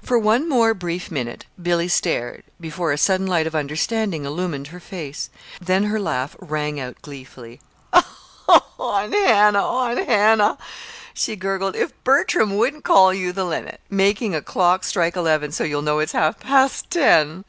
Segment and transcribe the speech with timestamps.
[0.00, 4.78] For one more brief minute Billy stared, before a sudden light of understanding illumined her
[4.78, 5.28] face.
[5.60, 7.60] Then her laugh rang out gleefully.
[7.92, 10.56] "Oh, Aunt Hannah, Aunt Hannah,"
[11.14, 11.74] she gurgled.
[11.74, 15.98] "If Bertram wouldn't call you the limit making a clock strike eleven so you'll know
[15.98, 17.44] it's half past ten!"